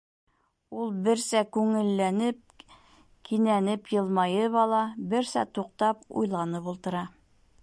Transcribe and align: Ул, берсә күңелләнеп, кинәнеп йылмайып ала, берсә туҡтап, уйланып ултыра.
Ул, 0.83 0.87
берсә 1.07 1.41
күңелләнеп, 1.57 2.65
кинәнеп 3.31 3.95
йылмайып 3.97 4.61
ала, 4.67 4.83
берсә 5.15 5.49
туҡтап, 5.59 6.05
уйланып 6.23 6.73
ултыра. 6.77 7.11